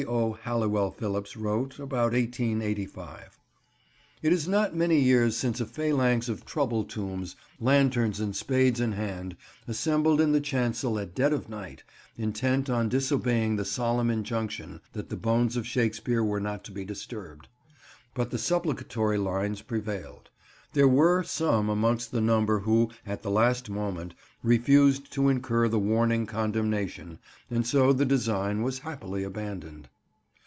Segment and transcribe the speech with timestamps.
[0.07, 0.33] O.
[0.33, 3.37] Halliwell Phillipps wrote, about 1885:
[4.23, 8.93] "It is not many years since a phalanx of trouble tombs, lanterns and spades in
[8.93, 9.37] hand,
[9.67, 11.83] assembled in the chancel at dead of night,
[12.17, 16.83] intent on disobeying the solemn injunction that the bones of Shakespeare were not to be
[16.83, 17.47] disturbed.
[18.15, 20.29] But the supplicatory lines prevailed.
[20.73, 25.77] There were some amongst the number who, at the last moment, refused to incur the
[25.77, 27.19] warning condemnation
[27.51, 29.89] and so the design was happily abandoned."